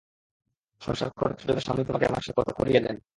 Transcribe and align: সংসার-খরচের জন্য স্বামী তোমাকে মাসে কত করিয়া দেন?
সংসার-খরচের 0.81 1.45
জন্য 1.47 1.59
স্বামী 1.61 1.83
তোমাকে 1.83 2.07
মাসে 2.07 2.31
কত 2.37 2.49
করিয়া 2.51 2.81
দেন? 2.81 2.95